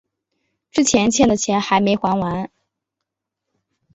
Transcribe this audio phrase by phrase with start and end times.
[0.71, 2.49] 之前欠的钱还没还完